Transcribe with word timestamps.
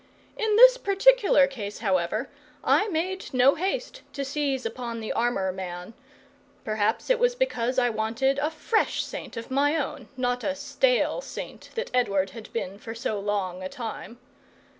In 0.35 0.55
this 0.55 0.77
particular 0.77 1.45
case, 1.45 1.77
however, 1.77 2.27
I 2.63 2.87
made 2.87 3.31
no 3.33 3.53
haste 3.53 4.01
to 4.13 4.25
seize 4.25 4.65
upon 4.65 4.99
the 4.99 5.13
armour 5.13 5.51
man. 5.51 5.93
Perhaps 6.65 7.11
it 7.11 7.19
was 7.19 7.35
because 7.35 7.77
I 7.77 7.91
wanted 7.91 8.39
a 8.39 8.49
FRESH 8.49 9.03
saint 9.05 9.37
of 9.37 9.51
my 9.51 9.77
own, 9.77 10.09
not 10.17 10.43
a 10.43 10.55
stale 10.55 11.21
saint 11.21 11.69
that 11.75 11.91
Edward 11.93 12.31
had 12.31 12.51
been 12.51 12.79
for 12.79 12.95
so 12.95 13.19
long 13.19 13.61
a 13.61 13.69
time. 13.69 14.17